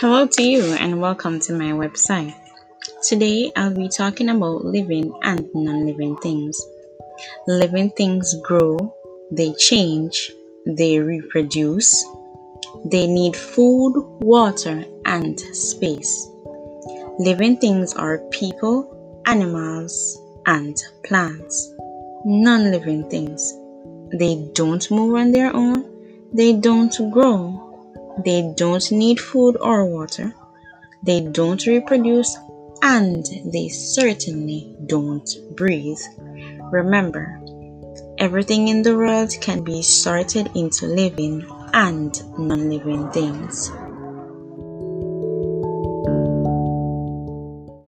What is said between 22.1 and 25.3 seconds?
Non-living things. They don't move